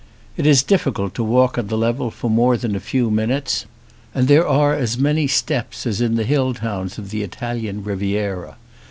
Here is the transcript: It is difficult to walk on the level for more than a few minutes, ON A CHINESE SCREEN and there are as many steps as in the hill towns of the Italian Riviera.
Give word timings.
It 0.35 0.47
is 0.47 0.63
difficult 0.63 1.13
to 1.13 1.23
walk 1.23 1.59
on 1.59 1.67
the 1.67 1.77
level 1.77 2.09
for 2.09 2.27
more 2.27 2.57
than 2.57 2.75
a 2.75 2.79
few 2.79 3.11
minutes, 3.11 3.65
ON 3.65 3.65
A 3.65 3.65
CHINESE 3.65 3.77
SCREEN 3.77 4.19
and 4.23 4.27
there 4.29 4.47
are 4.47 4.73
as 4.73 4.97
many 4.97 5.27
steps 5.27 5.85
as 5.85 6.01
in 6.01 6.15
the 6.15 6.23
hill 6.23 6.55
towns 6.55 6.97
of 6.97 7.11
the 7.11 7.21
Italian 7.21 7.83
Riviera. 7.83 8.57